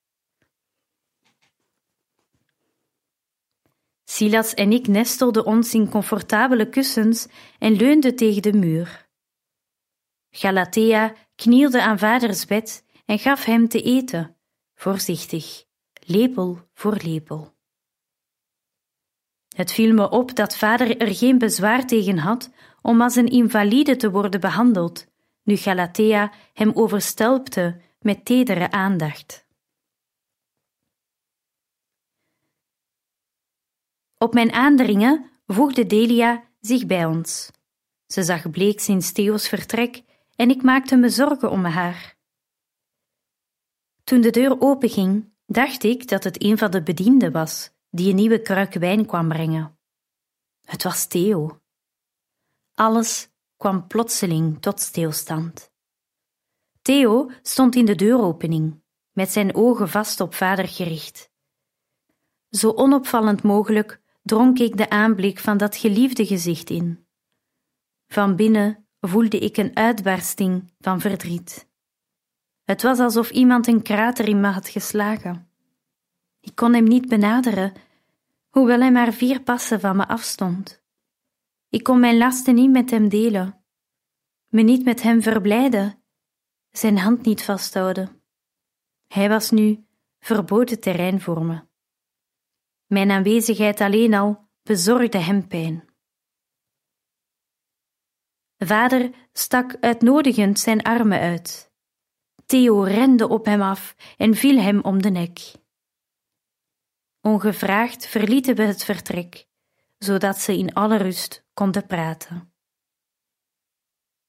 Silas 4.04 4.54
en 4.54 4.72
ik 4.72 4.88
nestelden 4.88 5.46
ons 5.46 5.74
in 5.74 5.90
comfortabele 5.90 6.70
kussens 6.70 7.28
en 7.60 7.76
leunden 7.76 8.16
tegen 8.16 8.42
de 8.42 8.54
muur. 8.54 9.05
Galatea 10.38 11.14
knielde 11.36 11.82
aan 11.82 12.00
vaders 12.00 12.46
bed 12.46 12.86
en 13.06 13.20
gaf 13.20 13.46
hem 13.46 13.68
te 13.68 13.82
eten, 13.82 14.36
voorzichtig, 14.74 15.64
lepel 16.06 16.68
voor 16.74 16.98
lepel. 17.04 17.54
Het 19.56 19.72
viel 19.72 19.94
me 19.94 20.10
op 20.10 20.36
dat 20.36 20.58
vader 20.58 20.98
er 20.98 21.16
geen 21.16 21.38
bezwaar 21.38 21.88
tegen 21.88 22.18
had 22.18 22.52
om 22.82 23.02
als 23.02 23.16
een 23.16 23.28
invalide 23.28 23.96
te 23.96 24.12
worden 24.12 24.40
behandeld, 24.40 25.08
nu 25.44 25.56
Galatea 25.56 26.32
hem 26.54 26.72
overstelpte 26.74 27.82
met 28.00 28.26
tedere 28.26 28.72
aandacht. 28.72 29.46
Op 34.18 34.34
mijn 34.34 34.52
aandringen 34.52 35.30
voegde 35.48 35.86
Delia 35.86 36.44
zich 36.60 36.86
bij 36.86 37.06
ons. 37.06 37.52
Ze 38.08 38.24
zag 38.24 38.50
bleek 38.50 38.80
sinds 38.80 39.12
Theo's 39.12 39.48
vertrek 39.48 40.04
en 40.36 40.50
ik 40.50 40.64
maakte 40.64 40.96
me 40.96 41.10
zorgen 41.10 41.52
om 41.52 41.66
haar. 41.66 42.18
Toen 44.04 44.22
de 44.22 44.30
deur 44.30 44.62
openging, 44.62 45.34
dacht 45.46 45.84
ik 45.84 46.08
dat 46.08 46.24
het 46.24 46.44
een 46.44 46.58
van 46.58 46.72
de 46.72 46.84
bedienden 46.84 47.32
was 47.32 47.74
die 47.90 48.10
een 48.10 48.16
nieuwe 48.16 48.42
kruik 48.42 48.74
wijn 48.74 49.06
kwam 49.06 49.28
brengen. 49.28 49.80
Het 50.62 50.84
was 50.84 51.08
Theo. 51.08 51.60
Alles 52.74 53.30
kwam 53.58 53.88
plotseling 53.88 54.62
tot 54.62 54.80
stilstand. 54.80 55.74
Theo 56.82 57.32
stond 57.42 57.76
in 57.76 57.86
de 57.86 57.96
deuropening, 57.96 58.84
met 59.12 59.32
zijn 59.32 59.56
ogen 59.56 59.90
vast 59.90 60.20
op 60.20 60.34
vader 60.34 60.68
gericht. 60.68 61.32
Zo 62.50 62.72
onopvallend 62.72 63.44
mogelijk 63.44 64.02
dronk 64.22 64.60
ik 64.60 64.78
de 64.78 64.90
aanblik 64.90 65.40
van 65.40 65.58
dat 65.58 65.76
geliefde 65.76 66.26
gezicht 66.26 66.70
in. 66.70 67.08
Van 68.08 68.36
binnen 68.36 68.85
voelde 69.08 69.40
ik 69.40 69.58
een 69.58 69.76
uitbarsting 69.76 70.74
van 70.80 71.00
verdriet. 71.00 71.68
Het 72.64 72.82
was 72.82 73.00
alsof 73.00 73.30
iemand 73.30 73.68
een 73.68 73.82
krater 73.82 74.28
in 74.28 74.40
me 74.40 74.48
had 74.48 74.70
geslagen. 74.70 75.50
Ik 76.40 76.56
kon 76.56 76.74
hem 76.74 76.84
niet 76.84 77.08
benaderen, 77.08 77.74
hoewel 78.50 78.80
hij 78.80 78.92
maar 78.92 79.14
vier 79.14 79.42
passen 79.42 79.80
van 79.80 79.96
me 79.96 80.08
afstond. 80.08 80.84
Ik 81.70 81.84
kon 81.84 82.00
mijn 82.00 82.18
lasten 82.18 82.56
niet 82.56 82.72
met 82.72 82.90
hem 82.90 83.10
delen, 83.10 83.64
me 84.48 84.62
niet 84.62 84.86
met 84.86 85.02
hem 85.02 85.22
verblijden, 85.22 86.04
zijn 86.72 86.98
hand 86.98 87.26
niet 87.26 87.44
vasthouden. 87.44 88.22
Hij 89.08 89.30
was 89.30 89.52
nu 89.52 89.86
verboden 90.20 90.80
terrein 90.80 91.22
voor 91.22 91.46
me. 91.46 91.62
Mijn 92.86 93.12
aanwezigheid 93.12 93.82
alleen 93.82 94.14
al 94.14 94.50
bezorgde 94.64 95.18
hem 95.18 95.48
pijn. 95.48 95.85
Vader 98.58 99.12
stak 99.34 99.76
uitnodigend 99.80 100.60
zijn 100.60 100.82
armen 100.82 101.20
uit. 101.20 101.72
Theo 102.46 102.82
rende 102.82 103.28
op 103.28 103.46
hem 103.46 103.62
af 103.62 103.96
en 104.18 104.36
viel 104.36 104.58
hem 104.60 104.82
om 104.82 105.02
de 105.02 105.10
nek. 105.10 105.40
Ongevraagd 107.22 108.08
verlieten 108.08 108.56
we 108.56 108.64
het 108.64 108.84
vertrek, 108.84 109.48
zodat 109.98 110.38
ze 110.38 110.58
in 110.58 110.74
alle 110.74 110.98
rust 110.98 111.46
konden 111.54 111.86
praten. 111.86 112.54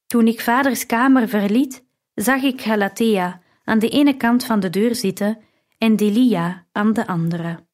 Toen 0.06 0.26
ik 0.26 0.40
vaders 0.40 0.86
kamer 0.86 1.28
verliet, 1.28 1.84
zag 2.14 2.42
ik 2.42 2.60
Galatea 2.60 3.42
aan 3.64 3.78
de 3.78 3.88
ene 3.88 4.16
kant 4.16 4.44
van 4.44 4.60
de 4.60 4.70
deur 4.70 4.94
zitten 4.94 5.42
en 5.78 5.96
Delia 5.96 6.66
aan 6.72 6.92
de 6.92 7.06
andere. 7.06 7.66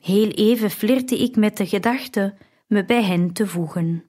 Heel 0.00 0.30
even 0.30 0.70
flirte 0.70 1.18
ik 1.18 1.36
met 1.36 1.56
de 1.56 1.66
gedachte 1.66 2.36
me 2.66 2.84
bij 2.84 3.04
hen 3.04 3.32
te 3.32 3.46
voegen. 3.46 4.07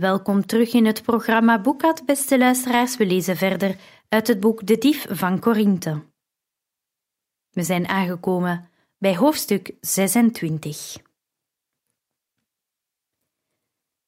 Welkom 0.00 0.46
terug 0.46 0.72
in 0.72 0.86
het 0.86 1.02
programma 1.02 1.60
Boekat, 1.60 2.06
beste 2.06 2.38
luisteraars. 2.38 2.96
We 2.96 3.06
lezen 3.06 3.36
verder 3.36 3.76
uit 4.08 4.26
het 4.26 4.40
boek 4.40 4.66
De 4.66 4.78
Dief 4.78 5.06
van 5.08 5.40
Corinthe. 5.40 6.02
We 7.50 7.62
zijn 7.62 7.88
aangekomen 7.88 8.70
bij 8.98 9.16
hoofdstuk 9.16 9.74
26. 9.80 10.96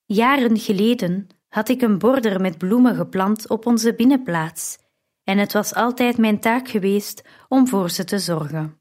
Jaren 0.05 0.59
geleden 0.59 1.29
had 1.49 1.69
ik 1.69 1.83
een 1.83 1.99
border 1.99 2.41
met 2.41 2.59
bloemen 2.59 2.95
geplant 2.97 3.49
op 3.49 3.67
onze 3.67 3.95
binnenplaats, 3.95 4.79
en 5.25 5.39
het 5.39 5.53
was 5.53 5.75
altijd 5.75 6.19
mijn 6.19 6.41
taak 6.41 6.69
geweest 6.69 7.23
om 7.49 7.69
voor 7.69 7.91
ze 7.91 8.05
te 8.05 8.19
zorgen. 8.19 8.81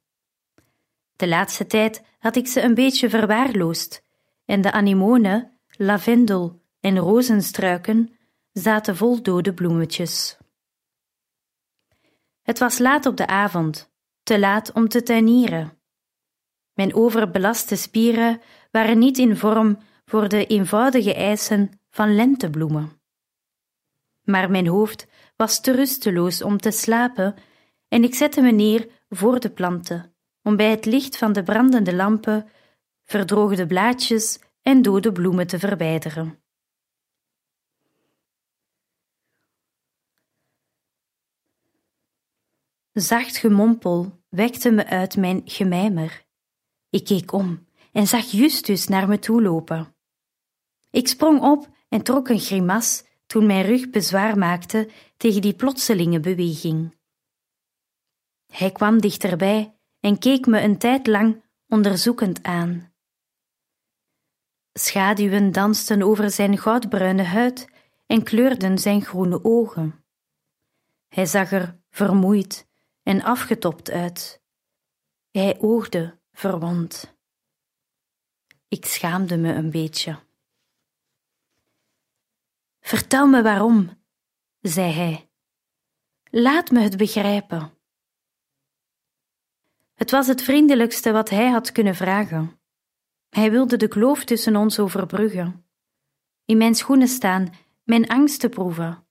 De 1.15 1.27
laatste 1.27 1.67
tijd 1.67 2.03
had 2.19 2.35
ik 2.35 2.47
ze 2.47 2.61
een 2.61 2.73
beetje 2.73 3.09
verwaarloosd, 3.09 4.03
en 4.45 4.61
de 4.61 4.71
anemone, 4.71 5.51
lavendel 5.77 6.65
en 6.87 6.97
rozenstruiken 6.97 8.15
zaten 8.51 8.95
vol 8.95 9.21
dode 9.21 9.53
bloemetjes. 9.53 10.37
Het 12.41 12.59
was 12.59 12.77
laat 12.77 13.05
op 13.05 13.17
de 13.17 13.27
avond, 13.27 13.91
te 14.23 14.39
laat 14.39 14.71
om 14.71 14.87
te 14.87 15.03
tuinieren. 15.03 15.77
Mijn 16.73 16.95
overbelaste 16.95 17.75
spieren 17.75 18.41
waren 18.71 18.99
niet 18.99 19.17
in 19.17 19.37
vorm 19.37 19.77
voor 20.05 20.27
de 20.27 20.45
eenvoudige 20.45 21.13
eisen 21.13 21.79
van 21.89 22.15
lentebloemen. 22.15 23.01
Maar 24.23 24.51
mijn 24.51 24.67
hoofd 24.67 25.07
was 25.35 25.61
te 25.61 25.71
rusteloos 25.71 26.41
om 26.41 26.57
te 26.57 26.71
slapen 26.71 27.35
en 27.87 28.03
ik 28.03 28.15
zette 28.15 28.41
me 28.41 28.51
neer 28.51 28.87
voor 29.09 29.39
de 29.39 29.49
planten, 29.49 30.15
om 30.43 30.55
bij 30.55 30.69
het 30.69 30.85
licht 30.85 31.17
van 31.17 31.33
de 31.33 31.43
brandende 31.43 31.95
lampen 31.95 32.49
verdroogde 33.03 33.67
blaadjes 33.67 34.39
en 34.61 34.81
dode 34.81 35.11
bloemen 35.11 35.47
te 35.47 35.59
verwijderen. 35.59 36.45
Zacht 42.99 43.37
gemompel 43.37 44.23
wekte 44.29 44.71
me 44.71 44.85
uit 44.85 45.17
mijn 45.17 45.41
gemijmer. 45.45 46.25
Ik 46.89 47.05
keek 47.05 47.31
om 47.31 47.67
en 47.91 48.07
zag 48.07 48.25
Justus 48.25 48.87
naar 48.87 49.07
me 49.07 49.19
toe 49.19 49.41
lopen. 49.41 49.95
Ik 50.89 51.07
sprong 51.07 51.41
op 51.41 51.69
en 51.89 52.03
trok 52.03 52.29
een 52.29 52.39
grimas 52.39 53.03
toen 53.25 53.45
mijn 53.45 53.65
rug 53.65 53.89
bezwaar 53.89 54.37
maakte 54.37 54.89
tegen 55.17 55.41
die 55.41 55.53
plotselinge 55.53 56.19
beweging. 56.19 56.97
Hij 58.53 58.71
kwam 58.71 59.01
dichterbij 59.01 59.77
en 59.99 60.19
keek 60.19 60.45
me 60.45 60.61
een 60.61 60.77
tijd 60.77 61.07
lang 61.07 61.43
onderzoekend 61.67 62.43
aan. 62.43 62.93
Schaduwen 64.73 65.51
dansten 65.51 66.01
over 66.01 66.31
zijn 66.31 66.57
goudbruine 66.57 67.23
huid 67.23 67.67
en 68.05 68.23
kleurden 68.23 68.77
zijn 68.77 69.01
groene 69.01 69.43
ogen. 69.43 70.05
Hij 71.07 71.25
zag 71.25 71.51
er 71.51 71.79
vermoeid 71.89 72.67
en 73.07 73.23
afgetopt 73.23 73.91
uit. 73.91 74.41
Hij 75.31 75.57
oogde 75.59 76.19
verwond. 76.31 77.17
Ik 78.67 78.85
schaamde 78.85 79.37
me 79.37 79.53
een 79.53 79.71
beetje. 79.71 80.19
Vertel 82.79 83.27
me 83.27 83.41
waarom, 83.41 84.01
zei 84.61 84.91
hij. 84.91 85.29
Laat 86.29 86.71
me 86.71 86.79
het 86.79 86.97
begrijpen. 86.97 87.73
Het 89.93 90.11
was 90.11 90.27
het 90.27 90.41
vriendelijkste 90.41 91.11
wat 91.11 91.29
hij 91.29 91.49
had 91.49 91.71
kunnen 91.71 91.95
vragen. 91.95 92.59
Hij 93.29 93.51
wilde 93.51 93.77
de 93.77 93.87
kloof 93.87 94.23
tussen 94.23 94.55
ons 94.55 94.79
overbruggen. 94.79 95.65
In 96.45 96.57
mijn 96.57 96.75
schoenen 96.75 97.07
staan, 97.07 97.53
mijn 97.83 98.07
angst 98.07 98.39
te 98.39 98.49
proeven. 98.49 99.07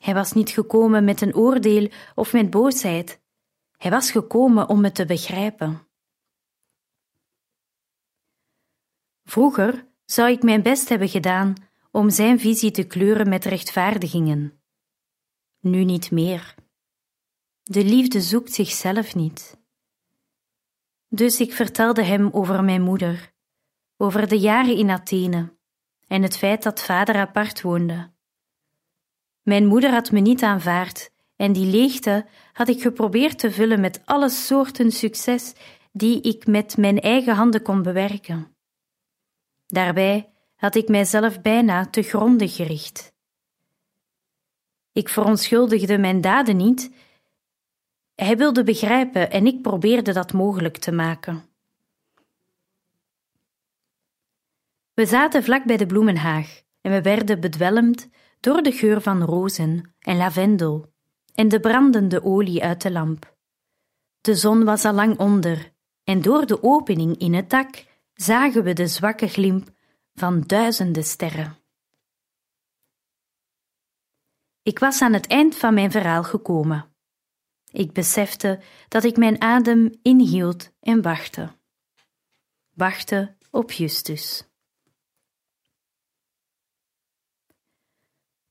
Hij 0.00 0.14
was 0.14 0.32
niet 0.32 0.50
gekomen 0.50 1.04
met 1.04 1.20
een 1.20 1.34
oordeel 1.34 1.90
of 2.14 2.32
met 2.32 2.50
boosheid. 2.50 3.24
Hij 3.76 3.90
was 3.90 4.10
gekomen 4.10 4.68
om 4.68 4.80
me 4.80 4.92
te 4.92 5.04
begrijpen. 5.04 5.88
Vroeger 9.24 9.86
zou 10.04 10.30
ik 10.30 10.42
mijn 10.42 10.62
best 10.62 10.88
hebben 10.88 11.08
gedaan 11.08 11.54
om 11.90 12.10
zijn 12.10 12.40
visie 12.40 12.70
te 12.70 12.84
kleuren 12.84 13.28
met 13.28 13.44
rechtvaardigingen. 13.44 14.60
Nu 15.60 15.84
niet 15.84 16.10
meer. 16.10 16.54
De 17.62 17.84
liefde 17.84 18.20
zoekt 18.20 18.52
zichzelf 18.52 19.14
niet. 19.14 19.58
Dus 21.08 21.40
ik 21.40 21.52
vertelde 21.52 22.02
hem 22.02 22.28
over 22.32 22.64
mijn 22.64 22.82
moeder, 22.82 23.32
over 23.96 24.28
de 24.28 24.38
jaren 24.38 24.76
in 24.76 24.90
Athene 24.90 25.56
en 26.06 26.22
het 26.22 26.36
feit 26.36 26.62
dat 26.62 26.82
vader 26.82 27.16
apart 27.16 27.62
woonde. 27.62 28.12
Mijn 29.42 29.66
moeder 29.66 29.90
had 29.90 30.10
me 30.10 30.20
niet 30.20 30.42
aanvaard 30.42 31.10
en 31.36 31.52
die 31.52 31.66
leegte 31.66 32.26
had 32.52 32.68
ik 32.68 32.82
geprobeerd 32.82 33.38
te 33.38 33.50
vullen 33.50 33.80
met 33.80 34.00
alle 34.04 34.28
soorten 34.28 34.90
succes 34.90 35.52
die 35.92 36.20
ik 36.20 36.46
met 36.46 36.76
mijn 36.76 37.00
eigen 37.00 37.34
handen 37.34 37.62
kon 37.62 37.82
bewerken. 37.82 38.56
Daarbij 39.66 40.32
had 40.56 40.74
ik 40.74 40.88
mijzelf 40.88 41.40
bijna 41.40 41.86
te 41.86 42.02
gronden 42.02 42.48
gericht. 42.48 43.14
Ik 44.92 45.08
verontschuldigde 45.08 45.98
mijn 45.98 46.20
daden 46.20 46.56
niet. 46.56 46.94
Hij 48.14 48.36
wilde 48.36 48.64
begrijpen 48.64 49.30
en 49.30 49.46
ik 49.46 49.62
probeerde 49.62 50.12
dat 50.12 50.32
mogelijk 50.32 50.76
te 50.76 50.92
maken. 50.92 51.44
We 54.94 55.06
zaten 55.06 55.42
vlak 55.42 55.64
bij 55.64 55.76
de 55.76 55.86
bloemenhaag 55.86 56.62
en 56.80 56.92
we 56.92 57.02
werden 57.02 57.40
bedwelmd 57.40 58.08
door 58.40 58.62
de 58.62 58.72
geur 58.72 59.00
van 59.00 59.22
rozen 59.22 59.94
en 59.98 60.16
lavendel 60.16 60.94
en 61.36 61.48
de 61.48 61.60
brandende 61.60 62.24
olie 62.24 62.62
uit 62.62 62.82
de 62.82 62.90
lamp. 62.90 63.36
De 64.20 64.34
zon 64.34 64.64
was 64.64 64.84
al 64.84 64.92
lang 64.92 65.18
onder 65.18 65.72
en 66.04 66.22
door 66.22 66.46
de 66.46 66.62
opening 66.62 67.18
in 67.18 67.34
het 67.34 67.50
dak 67.50 67.84
zagen 68.14 68.64
we 68.64 68.72
de 68.72 68.86
zwakke 68.86 69.28
glimp 69.28 69.70
van 70.14 70.40
duizenden 70.40 71.04
sterren. 71.04 71.58
Ik 74.62 74.78
was 74.78 75.02
aan 75.02 75.12
het 75.12 75.26
eind 75.26 75.56
van 75.56 75.74
mijn 75.74 75.90
verhaal 75.90 76.24
gekomen. 76.24 76.94
Ik 77.72 77.92
besefte 77.92 78.60
dat 78.88 79.04
ik 79.04 79.16
mijn 79.16 79.40
adem 79.40 79.98
inhield 80.02 80.72
en 80.80 81.02
wachtte. 81.02 81.52
Wachtte 82.70 83.36
op 83.50 83.72
Justus. 83.72 84.44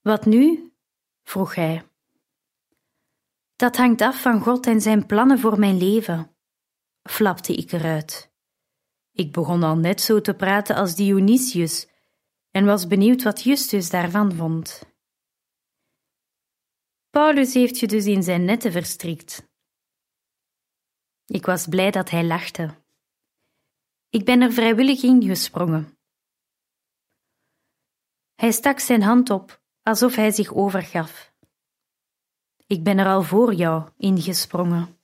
Wat 0.02 0.26
nu? 0.26 0.74
vroeg 1.24 1.56
hij. 1.56 1.84
Dat 3.56 3.78
hangt 3.78 4.02
af 4.02 4.22
van 4.22 4.42
God 4.42 4.68
en 4.68 4.82
zijn 4.82 5.06
plannen 5.06 5.40
voor 5.40 5.60
mijn 5.60 5.78
leven, 5.78 6.36
flapte 7.10 7.56
ik 7.56 7.72
eruit. 7.72 8.34
Ik 9.12 9.32
begon 9.32 9.64
al 9.64 9.78
net 9.78 10.02
zo 10.02 10.22
te 10.22 10.34
praten 10.34 10.76
als 10.76 10.96
Dionysius 10.96 11.88
en 12.52 12.66
was 12.66 12.88
benieuwd 12.88 13.24
wat 13.24 13.42
Justus 13.42 13.90
daarvan 13.90 14.34
vond. 14.34 14.94
Paulus 17.10 17.54
heeft 17.54 17.80
je 17.80 17.88
dus 17.88 18.06
in 18.06 18.24
zijn 18.24 18.46
netten 18.46 18.72
verstrikt. 18.72 19.48
Ik 21.26 21.46
was 21.46 21.68
blij 21.68 21.92
dat 21.92 22.10
hij 22.10 22.24
lachte. 22.24 22.84
Ik 24.10 24.26
ben 24.26 24.42
er 24.42 24.54
vrijwillig 24.54 25.04
in 25.04 25.24
gesprongen. 25.24 26.00
Hij 28.36 28.52
stak 28.52 28.80
zijn 28.80 29.02
hand 29.02 29.30
op 29.30 29.64
alsof 29.82 30.16
hij 30.16 30.32
zich 30.32 30.54
overgaf. 30.54 31.35
Ik 32.68 32.84
ben 32.84 32.98
er 32.98 33.08
al 33.08 33.24
voor 33.24 33.54
jou 33.54 33.90
ingesprongen. 33.98 35.00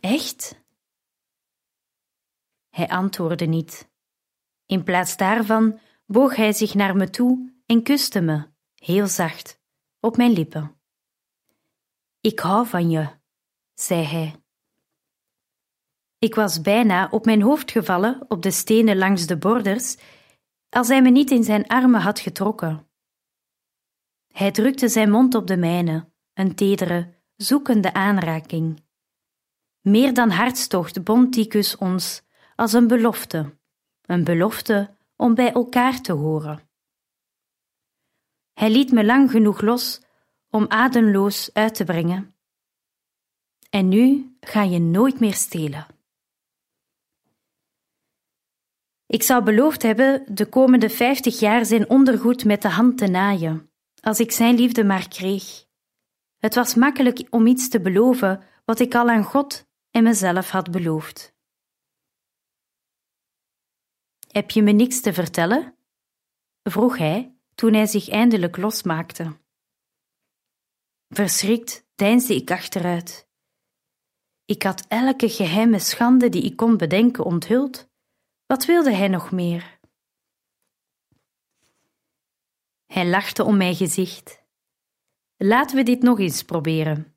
Echt? 0.00 0.64
Hij 2.68 2.88
antwoordde 2.88 3.46
niet. 3.46 3.90
In 4.66 4.82
plaats 4.84 5.16
daarvan 5.16 5.80
boog 6.06 6.36
hij 6.36 6.52
zich 6.52 6.74
naar 6.74 6.96
me 6.96 7.10
toe 7.10 7.62
en 7.66 7.82
kuste 7.82 8.20
me, 8.20 8.50
heel 8.74 9.06
zacht, 9.06 9.60
op 10.00 10.16
mijn 10.16 10.32
lippen. 10.32 10.80
Ik 12.20 12.38
hou 12.38 12.66
van 12.66 12.90
je, 12.90 13.08
zei 13.74 14.04
hij. 14.04 14.42
Ik 16.18 16.34
was 16.34 16.60
bijna 16.60 17.08
op 17.10 17.24
mijn 17.24 17.42
hoofd 17.42 17.70
gevallen 17.70 18.24
op 18.28 18.42
de 18.42 18.50
stenen 18.50 18.96
langs 18.96 19.26
de 19.26 19.38
borders 19.38 19.96
als 20.68 20.88
hij 20.88 21.02
me 21.02 21.10
niet 21.10 21.30
in 21.30 21.44
zijn 21.44 21.66
armen 21.66 22.00
had 22.00 22.20
getrokken. 22.20 22.91
Hij 24.32 24.50
drukte 24.50 24.88
zijn 24.88 25.10
mond 25.10 25.34
op 25.34 25.46
de 25.46 25.56
mijne, 25.56 26.08
een 26.34 26.54
tedere, 26.54 27.14
zoekende 27.36 27.92
aanraking. 27.94 28.82
Meer 29.80 30.14
dan 30.14 30.30
hartstocht 30.30 31.04
bond 31.04 31.34
die 31.34 31.46
kus 31.46 31.76
ons 31.76 32.22
als 32.56 32.72
een 32.72 32.86
belofte, 32.86 33.56
een 34.02 34.24
belofte 34.24 34.96
om 35.16 35.34
bij 35.34 35.52
elkaar 35.52 36.00
te 36.00 36.12
horen. 36.12 36.60
Hij 38.52 38.70
liet 38.70 38.92
me 38.92 39.04
lang 39.04 39.30
genoeg 39.30 39.60
los 39.60 40.00
om 40.50 40.64
ademloos 40.68 41.50
uit 41.52 41.74
te 41.74 41.84
brengen. 41.84 42.34
En 43.70 43.88
nu 43.88 44.36
ga 44.40 44.62
je 44.62 44.78
nooit 44.78 45.20
meer 45.20 45.34
stelen. 45.34 45.86
Ik 49.06 49.22
zou 49.22 49.44
beloofd 49.44 49.82
hebben 49.82 50.34
de 50.34 50.46
komende 50.46 50.90
vijftig 50.90 51.40
jaar 51.40 51.64
zijn 51.64 51.90
ondergoed 51.90 52.44
met 52.44 52.62
de 52.62 52.68
hand 52.68 52.98
te 52.98 53.06
naaien, 53.06 53.71
als 54.02 54.20
ik 54.20 54.32
zijn 54.32 54.54
liefde 54.54 54.84
maar 54.84 55.08
kreeg. 55.08 55.64
Het 56.38 56.54
was 56.54 56.74
makkelijk 56.74 57.26
om 57.30 57.46
iets 57.46 57.68
te 57.68 57.80
beloven 57.80 58.44
wat 58.64 58.80
ik 58.80 58.94
al 58.94 59.08
aan 59.08 59.24
God 59.24 59.66
en 59.90 60.02
mezelf 60.02 60.50
had 60.50 60.70
beloofd. 60.70 61.34
Heb 64.28 64.50
je 64.50 64.62
me 64.62 64.72
niks 64.72 65.00
te 65.00 65.12
vertellen? 65.12 65.76
vroeg 66.62 66.98
hij 66.98 67.36
toen 67.54 67.72
hij 67.74 67.86
zich 67.86 68.08
eindelijk 68.08 68.56
losmaakte. 68.56 69.36
Verschrikt 71.08 71.86
deinsde 71.94 72.34
ik 72.34 72.50
achteruit. 72.50 73.28
Ik 74.44 74.62
had 74.62 74.86
elke 74.88 75.28
geheime 75.28 75.78
schande 75.78 76.28
die 76.28 76.42
ik 76.42 76.56
kon 76.56 76.76
bedenken 76.76 77.24
onthuld 77.24 77.90
wat 78.46 78.64
wilde 78.64 78.94
hij 78.94 79.08
nog 79.08 79.30
meer? 79.30 79.80
Hij 82.92 83.06
lachte 83.06 83.44
om 83.44 83.56
mijn 83.56 83.74
gezicht. 83.74 84.42
Laten 85.36 85.76
we 85.76 85.82
dit 85.82 86.02
nog 86.02 86.18
eens 86.18 86.42
proberen. 86.42 87.16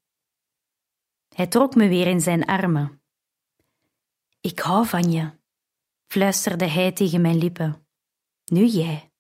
Hij 1.36 1.48
trok 1.48 1.76
me 1.76 1.88
weer 1.88 2.08
in 2.08 2.22
zijn 2.22 2.46
armen. 2.46 3.02
Ik 4.42 4.60
hou 4.60 4.86
van 4.86 5.12
je, 5.12 5.32
fluisterde 6.08 6.68
hij 6.68 6.92
tegen 6.92 7.22
mijn 7.22 7.38
lippen. 7.38 7.88
Nu 8.46 8.66
jij. 8.66 9.12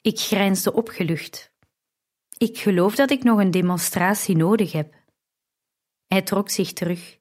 Ik 0.00 0.18
grijnsde 0.18 0.72
opgelucht. 0.72 1.52
Ik 2.38 2.58
geloof 2.58 2.94
dat 2.94 3.10
ik 3.10 3.22
nog 3.22 3.38
een 3.38 3.50
demonstratie 3.50 4.36
nodig 4.36 4.72
heb. 4.72 4.94
Hij 6.06 6.22
trok 6.22 6.50
zich 6.50 6.72
terug. 6.72 7.18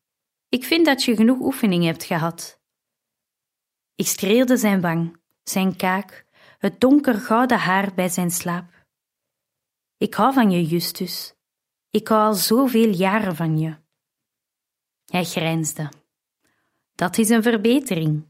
Ik 0.49 0.63
vind 0.63 0.85
dat 0.85 1.03
je 1.03 1.15
genoeg 1.15 1.39
oefening 1.39 1.83
hebt 1.83 2.03
gehad. 2.03 2.61
Ik 3.95 4.07
streelde 4.07 4.57
zijn 4.57 4.81
wang, 4.81 5.21
zijn 5.43 5.75
kaak, 5.75 6.27
het 6.59 6.79
donkergouden 6.79 7.57
haar 7.59 7.93
bij 7.93 8.09
zijn 8.09 8.31
slaap. 8.31 8.85
Ik 9.97 10.13
hou 10.13 10.33
van 10.33 10.51
je, 10.51 10.65
Justus. 10.65 11.33
Ik 11.89 12.07
hou 12.07 12.21
al 12.27 12.33
zoveel 12.33 12.89
jaren 12.89 13.35
van 13.35 13.57
je. 13.57 13.75
Hij 15.05 15.23
grijnsde. 15.23 15.89
Dat 16.95 17.17
is 17.17 17.29
een 17.29 17.43
verbetering. 17.43 18.28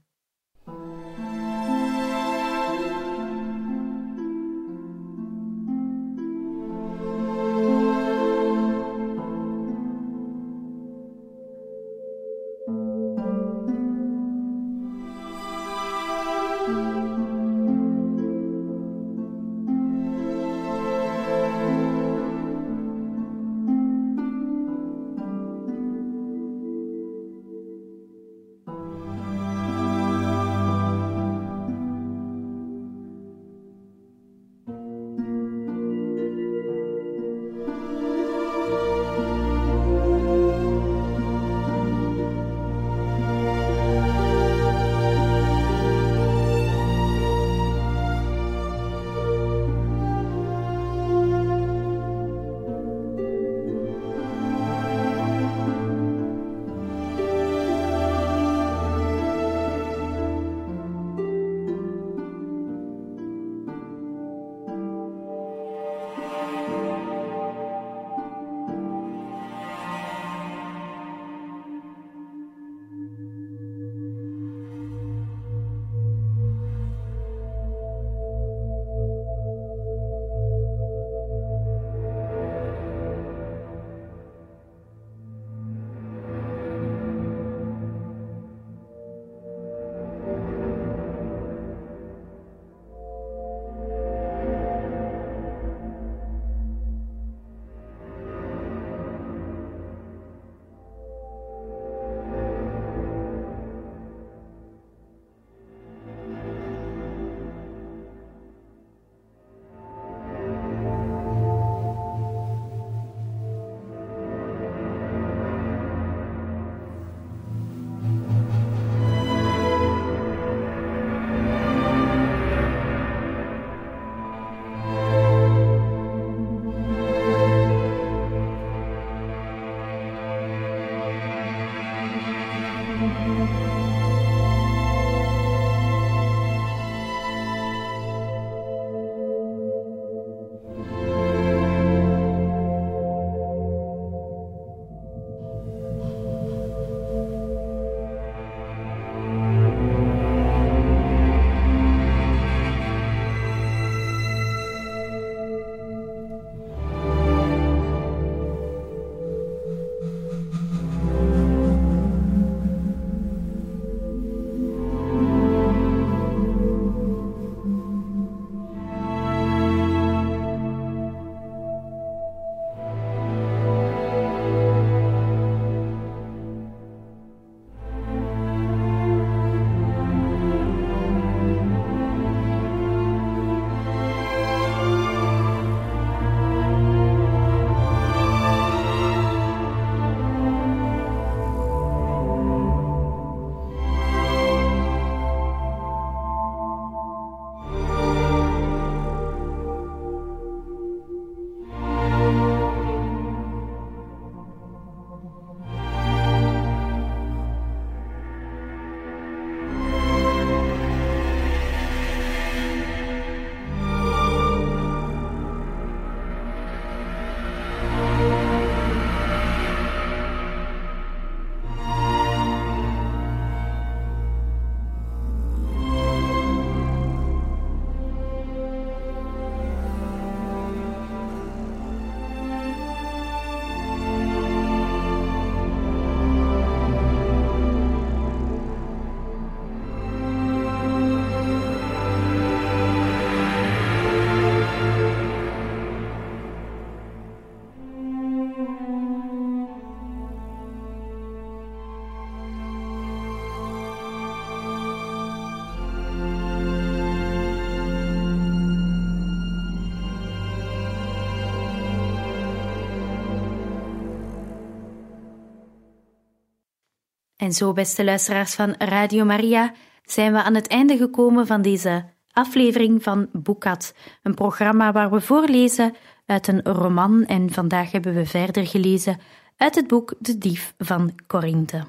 En 267.49 267.55
zo, 267.55 267.73
beste 267.73 268.03
luisteraars 268.03 268.55
van 268.55 268.75
Radio 268.77 269.25
Maria, 269.25 269.73
zijn 270.03 270.33
we 270.33 270.43
aan 270.43 270.55
het 270.55 270.67
einde 270.67 270.97
gekomen 270.97 271.47
van 271.47 271.61
deze 271.61 272.05
aflevering 272.31 273.03
van 273.03 273.29
Boekat, 273.31 273.93
een 274.23 274.33
programma 274.33 274.91
waar 274.91 275.09
we 275.09 275.21
voorlezen 275.21 275.95
uit 276.25 276.47
een 276.47 276.61
roman 276.61 277.25
en 277.25 277.51
vandaag 277.51 277.91
hebben 277.91 278.13
we 278.13 278.25
verder 278.25 278.67
gelezen 278.67 279.19
uit 279.57 279.75
het 279.75 279.87
boek 279.87 280.13
De 280.19 280.37
Dief 280.37 280.73
van 280.77 281.11
Corinthe. 281.27 281.83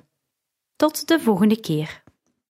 Tot 0.76 1.08
de 1.08 1.20
volgende 1.20 1.60
keer. 1.60 2.02